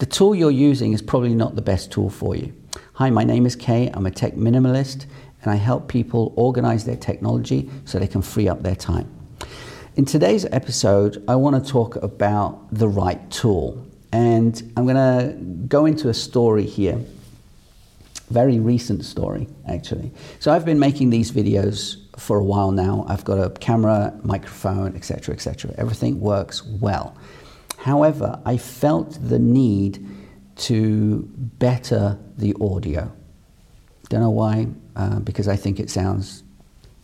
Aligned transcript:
the 0.00 0.06
tool 0.06 0.34
you're 0.34 0.50
using 0.50 0.94
is 0.94 1.02
probably 1.02 1.34
not 1.34 1.56
the 1.56 1.62
best 1.62 1.92
tool 1.92 2.08
for 2.08 2.34
you. 2.34 2.54
Hi, 2.94 3.10
my 3.10 3.22
name 3.22 3.44
is 3.44 3.54
Kay. 3.54 3.90
I'm 3.92 4.06
a 4.06 4.10
tech 4.10 4.32
minimalist 4.32 5.04
and 5.42 5.52
I 5.52 5.56
help 5.56 5.88
people 5.88 6.32
organize 6.36 6.86
their 6.86 6.96
technology 6.96 7.70
so 7.84 7.98
they 7.98 8.06
can 8.06 8.22
free 8.22 8.48
up 8.48 8.62
their 8.62 8.74
time. 8.74 9.08
In 9.96 10.06
today's 10.06 10.46
episode, 10.46 11.22
I 11.28 11.36
want 11.36 11.62
to 11.62 11.70
talk 11.70 11.96
about 11.96 12.72
the 12.72 12.88
right 12.88 13.30
tool. 13.30 13.86
And 14.10 14.72
I'm 14.74 14.86
going 14.86 14.96
to 14.96 15.34
go 15.68 15.84
into 15.84 16.08
a 16.08 16.14
story 16.14 16.64
here. 16.64 16.98
Very 18.30 18.58
recent 18.58 19.04
story, 19.04 19.48
actually. 19.68 20.12
So 20.38 20.50
I've 20.50 20.64
been 20.64 20.78
making 20.78 21.10
these 21.10 21.30
videos 21.30 21.98
for 22.18 22.38
a 22.38 22.44
while 22.44 22.70
now. 22.70 23.04
I've 23.06 23.24
got 23.24 23.38
a 23.38 23.50
camera, 23.50 24.18
microphone, 24.22 24.96
etc., 24.96 25.34
etc. 25.34 25.74
Everything 25.76 26.20
works 26.20 26.64
well. 26.64 27.14
However, 27.80 28.38
I 28.44 28.58
felt 28.58 29.18
the 29.26 29.38
need 29.38 30.06
to 30.56 31.26
better 31.58 32.18
the 32.36 32.54
audio. 32.60 33.10
Don't 34.10 34.20
know 34.20 34.30
why, 34.30 34.66
uh, 34.96 35.20
because 35.20 35.48
I 35.48 35.56
think 35.56 35.80
it 35.80 35.88
sounds 35.88 36.42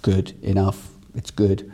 good 0.02 0.34
enough. 0.42 0.90
It's 1.14 1.30
good. 1.30 1.72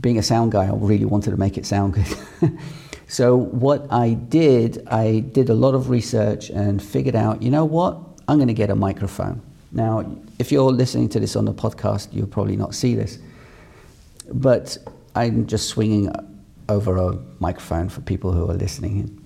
Being 0.00 0.16
a 0.16 0.22
sound 0.22 0.52
guy, 0.52 0.64
I 0.64 0.72
really 0.72 1.04
wanted 1.04 1.32
to 1.32 1.36
make 1.36 1.58
it 1.58 1.66
sound 1.66 1.92
good. 1.92 2.58
so, 3.06 3.36
what 3.36 3.86
I 3.92 4.14
did, 4.14 4.86
I 4.88 5.20
did 5.20 5.50
a 5.50 5.54
lot 5.54 5.74
of 5.74 5.90
research 5.90 6.48
and 6.48 6.82
figured 6.82 7.16
out, 7.16 7.42
you 7.42 7.50
know 7.50 7.66
what? 7.66 7.98
I'm 8.28 8.38
going 8.38 8.48
to 8.48 8.54
get 8.54 8.70
a 8.70 8.74
microphone. 8.74 9.42
Now, 9.72 10.10
if 10.38 10.50
you're 10.50 10.72
listening 10.72 11.10
to 11.10 11.20
this 11.20 11.36
on 11.36 11.44
the 11.44 11.52
podcast, 11.52 12.14
you'll 12.14 12.28
probably 12.28 12.56
not 12.56 12.74
see 12.74 12.94
this. 12.94 13.18
But 14.32 14.78
I'm 15.14 15.46
just 15.46 15.68
swinging 15.68 16.10
over 16.68 16.96
a 16.96 17.18
microphone 17.38 17.88
for 17.88 18.00
people 18.00 18.32
who 18.32 18.50
are 18.50 18.54
listening. 18.54 19.22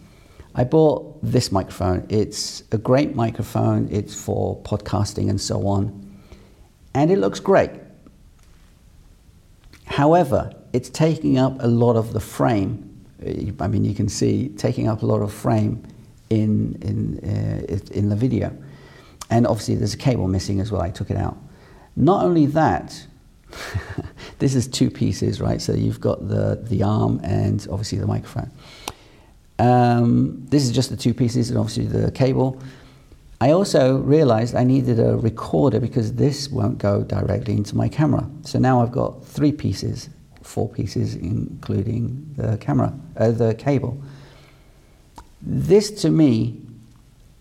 I 0.55 0.65
bought 0.65 1.19
this 1.23 1.53
microphone. 1.53 2.07
It's 2.09 2.63
a 2.73 2.79
great 2.79 3.15
microphone. 3.15 3.89
It's 3.91 4.15
for 4.15 4.61
podcasting 4.63 5.31
and 5.31 5.41
so 5.41 5.67
on. 5.67 5.97
And 6.95 7.11
it 7.11 7.19
looks 7.19 7.41
great. 7.41 7.71
However, 9.87 10.53
it's 10.73 10.91
taking 10.91 11.39
up 11.39 11.57
a 11.61 11.67
lot 11.67 11.97
of 11.97 12.13
the 12.13 12.21
frame. 12.21 12.87
I 13.61 13.69
mean, 13.69 13.85
you 13.85 13.95
can 13.95 14.09
see 14.09 14.49
taking 14.51 14.89
up 14.89 15.03
a 15.03 15.07
lot 15.07 15.21
of 15.21 15.33
frame 15.33 15.83
in, 16.31 16.79
in, 16.83 17.19
uh, 17.29 17.79
in 17.93 18.09
the 18.09 18.17
video. 18.17 18.57
And 19.31 19.47
obviously, 19.47 19.77
there's 19.77 19.95
a 19.95 19.99
cable 19.99 20.27
missing 20.27 20.61
as 20.61 20.73
well. 20.73 20.81
I 20.81 20.91
took 20.91 21.11
it 21.11 21.17
out. 21.17 21.37
Not 21.97 22.25
only 22.25 22.47
that, 22.47 23.07
this 24.41 24.55
is 24.55 24.67
two 24.67 24.91
pieces, 24.91 25.41
right? 25.41 25.61
So 25.61 25.73
you've 25.75 26.01
got 26.01 26.29
the, 26.29 26.59
the 26.63 26.83
arm 26.83 27.21
and 27.23 27.67
obviously 27.71 27.99
the 27.99 28.07
microphone. 28.07 28.51
Um, 29.59 30.47
this 30.49 30.65
is 30.65 30.73
just 30.73 30.91
the 30.91 30.97
two 30.97 31.15
pieces 31.15 31.51
and 31.51 31.59
obviously 31.59 31.87
the 31.87 32.11
cable. 32.11 32.61
I 33.43 33.53
also 33.53 33.99
realized 33.99 34.55
I 34.55 34.65
needed 34.65 34.99
a 34.99 35.17
recorder 35.17 35.81
because 35.81 36.15
this 36.15 36.49
won't 36.49 36.79
go 36.79 37.03
directly 37.03 37.55
into 37.55 37.77
my 37.77 37.89
camera. 37.89 38.29
So 38.43 38.59
now 38.59 38.83
I've 38.83 38.93
got 38.93 39.25
three 39.25 39.53
pieces, 39.53 40.09
four 40.43 40.69
pieces, 40.69 41.15
including 41.15 42.35
the 42.37 42.57
camera, 42.59 42.93
uh, 43.17 43.31
the 43.31 43.55
cable. 43.55 44.03
This 45.43 45.91
to 46.03 46.11
me 46.11 46.61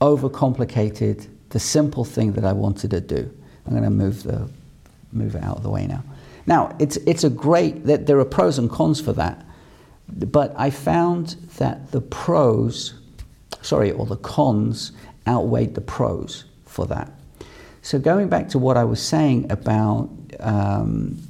overcomplicated 0.01 1.27
the 1.49 1.59
simple 1.59 2.05
thing 2.05 2.33
that 2.33 2.45
I 2.45 2.53
wanted 2.53 2.91
to 2.91 3.01
do. 3.01 3.29
I'm 3.65 3.71
going 3.71 3.83
to 3.83 3.89
move 3.89 4.23
the 4.23 4.49
move 5.11 5.35
it 5.35 5.43
out 5.43 5.57
of 5.57 5.63
the 5.63 5.69
way 5.69 5.87
now. 5.87 6.03
Now, 6.49 6.75
it's, 6.79 6.97
it's 7.05 7.23
a 7.23 7.29
great, 7.29 7.85
that 7.85 8.07
there 8.07 8.19
are 8.19 8.25
pros 8.25 8.57
and 8.57 8.71
cons 8.71 8.99
for 8.99 9.13
that, 9.13 9.45
but 10.07 10.51
I 10.57 10.71
found 10.71 11.35
that 11.57 11.91
the 11.91 12.01
pros, 12.01 12.95
sorry, 13.61 13.91
or 13.91 14.07
the 14.07 14.17
cons 14.17 14.91
outweighed 15.27 15.75
the 15.75 15.81
pros 15.81 16.45
for 16.65 16.87
that. 16.87 17.11
So 17.83 17.99
going 17.99 18.29
back 18.29 18.49
to 18.49 18.57
what 18.57 18.77
I 18.77 18.83
was 18.83 18.99
saying 18.99 19.51
about, 19.51 20.09
um, 20.39 21.21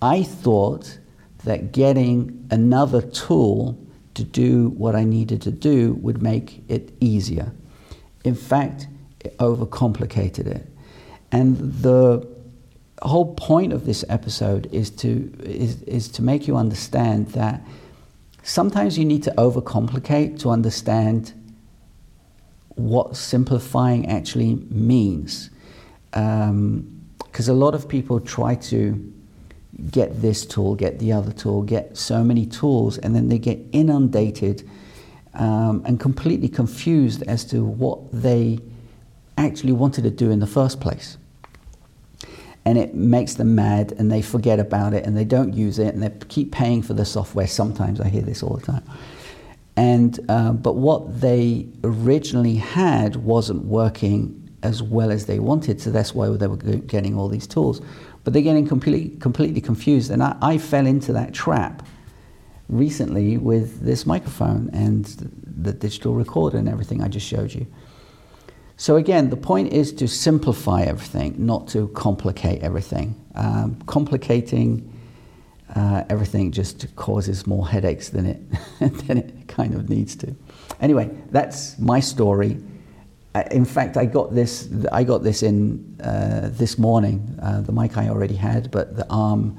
I 0.00 0.22
thought 0.22 0.96
that 1.42 1.72
getting 1.72 2.46
another 2.52 3.02
tool 3.02 3.76
to 4.14 4.22
do 4.22 4.68
what 4.68 4.94
I 4.94 5.02
needed 5.02 5.42
to 5.42 5.50
do 5.50 5.94
would 5.94 6.22
make 6.22 6.62
it 6.68 6.92
easier. 7.00 7.52
In 8.22 8.36
fact, 8.36 8.86
it 9.24 9.36
overcomplicated 9.38 10.46
it. 10.46 10.68
And 11.32 11.56
the 11.82 12.33
whole 13.08 13.34
point 13.34 13.72
of 13.72 13.86
this 13.86 14.04
episode 14.08 14.68
is 14.72 14.90
to, 14.90 15.32
is, 15.42 15.82
is 15.82 16.08
to 16.08 16.22
make 16.22 16.46
you 16.48 16.56
understand 16.56 17.28
that 17.28 17.62
sometimes 18.42 18.98
you 18.98 19.04
need 19.04 19.22
to 19.24 19.30
overcomplicate 19.32 20.38
to 20.40 20.50
understand 20.50 21.32
what 22.76 23.16
simplifying 23.16 24.06
actually 24.06 24.54
means. 24.70 25.50
Because 26.10 26.48
um, 26.50 27.04
a 27.36 27.52
lot 27.52 27.74
of 27.74 27.88
people 27.88 28.20
try 28.20 28.54
to 28.54 29.12
get 29.90 30.22
this 30.22 30.46
tool, 30.46 30.74
get 30.74 30.98
the 30.98 31.12
other 31.12 31.32
tool, 31.32 31.62
get 31.62 31.96
so 31.96 32.22
many 32.22 32.46
tools, 32.46 32.98
and 32.98 33.14
then 33.14 33.28
they 33.28 33.38
get 33.38 33.58
inundated 33.72 34.68
um, 35.34 35.82
and 35.84 35.98
completely 35.98 36.48
confused 36.48 37.22
as 37.24 37.44
to 37.44 37.64
what 37.64 37.98
they 38.12 38.60
actually 39.36 39.72
wanted 39.72 40.02
to 40.02 40.10
do 40.10 40.30
in 40.30 40.38
the 40.38 40.46
first 40.46 40.80
place 40.80 41.18
and 42.64 42.78
it 42.78 42.94
makes 42.94 43.34
them 43.34 43.54
mad 43.54 43.92
and 43.98 44.10
they 44.10 44.22
forget 44.22 44.58
about 44.58 44.94
it 44.94 45.04
and 45.04 45.16
they 45.16 45.24
don't 45.24 45.52
use 45.52 45.78
it 45.78 45.94
and 45.94 46.02
they 46.02 46.10
keep 46.28 46.52
paying 46.52 46.82
for 46.82 46.94
the 46.94 47.04
software. 47.04 47.46
Sometimes 47.46 48.00
I 48.00 48.08
hear 48.08 48.22
this 48.22 48.42
all 48.42 48.56
the 48.56 48.64
time. 48.64 48.84
And, 49.76 50.18
uh, 50.28 50.52
but 50.52 50.74
what 50.74 51.20
they 51.20 51.66
originally 51.82 52.54
had 52.54 53.16
wasn't 53.16 53.64
working 53.64 54.40
as 54.62 54.82
well 54.82 55.10
as 55.10 55.26
they 55.26 55.38
wanted, 55.38 55.80
so 55.80 55.90
that's 55.90 56.14
why 56.14 56.28
they 56.28 56.46
were 56.46 56.56
getting 56.56 57.18
all 57.18 57.28
these 57.28 57.46
tools. 57.46 57.82
But 58.22 58.32
they're 58.32 58.40
getting 58.42 58.66
completely, 58.66 59.16
completely 59.18 59.60
confused, 59.60 60.10
and 60.10 60.22
I, 60.22 60.36
I 60.40 60.58
fell 60.58 60.86
into 60.86 61.12
that 61.12 61.34
trap 61.34 61.86
recently 62.68 63.36
with 63.36 63.80
this 63.80 64.06
microphone 64.06 64.70
and 64.72 65.04
the 65.44 65.72
digital 65.72 66.14
recorder 66.14 66.56
and 66.56 66.68
everything 66.68 67.02
I 67.02 67.08
just 67.08 67.26
showed 67.26 67.52
you. 67.52 67.66
So 68.76 68.96
again, 68.96 69.30
the 69.30 69.36
point 69.36 69.72
is 69.72 69.92
to 69.94 70.08
simplify 70.08 70.82
everything, 70.82 71.34
not 71.38 71.68
to 71.68 71.88
complicate 71.88 72.62
everything. 72.62 73.14
Um, 73.34 73.80
complicating 73.86 74.90
uh, 75.74 76.04
everything 76.08 76.52
just 76.52 76.94
causes 76.94 77.46
more 77.46 77.66
headaches 77.66 78.10
than 78.10 78.26
it 78.26 78.40
than 79.06 79.18
it 79.18 79.48
kind 79.48 79.74
of 79.74 79.88
needs 79.88 80.14
to. 80.16 80.34
Anyway, 80.80 81.10
that's 81.30 81.78
my 81.78 82.00
story. 82.00 82.58
In 83.50 83.64
fact, 83.64 83.96
I 83.96 84.04
got 84.04 84.34
this. 84.34 84.68
I 84.92 85.02
got 85.02 85.22
this 85.22 85.42
in 85.42 85.96
uh, 86.02 86.50
this 86.52 86.78
morning. 86.78 87.36
Uh, 87.42 87.60
the 87.62 87.72
mic 87.72 87.96
I 87.96 88.08
already 88.08 88.36
had, 88.36 88.70
but 88.70 88.96
the 88.96 89.06
arm 89.10 89.58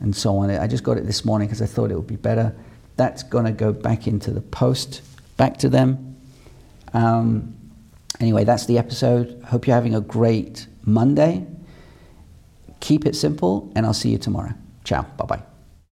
and 0.00 0.14
so 0.14 0.36
on. 0.38 0.50
I 0.50 0.66
just 0.66 0.84
got 0.84 0.98
it 0.98 1.06
this 1.06 1.24
morning 1.24 1.48
because 1.48 1.62
I 1.62 1.66
thought 1.66 1.90
it 1.90 1.94
would 1.94 2.06
be 2.06 2.16
better. 2.16 2.54
That's 2.96 3.22
going 3.22 3.46
to 3.46 3.52
go 3.52 3.72
back 3.72 4.06
into 4.06 4.30
the 4.30 4.42
post, 4.42 5.02
back 5.36 5.56
to 5.58 5.68
them. 5.68 6.16
Um, 6.92 7.56
Anyway, 8.20 8.44
that's 8.44 8.66
the 8.66 8.78
episode. 8.78 9.42
Hope 9.46 9.66
you're 9.66 9.74
having 9.74 9.94
a 9.94 10.00
great 10.00 10.66
Monday. 10.84 11.46
Keep 12.80 13.06
it 13.06 13.16
simple, 13.16 13.72
and 13.74 13.86
I'll 13.86 13.94
see 13.94 14.10
you 14.10 14.18
tomorrow. 14.18 14.52
Ciao. 14.84 15.02
Bye 15.16 15.26
bye. 15.26 15.53